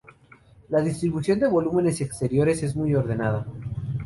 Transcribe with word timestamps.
La 0.69 0.81
distribución 0.81 1.39
de 1.39 1.47
volúmenes 1.47 2.01
exteriores 2.01 2.63
es 2.63 2.75
muy 2.75 2.95
ordenada. 2.95 3.45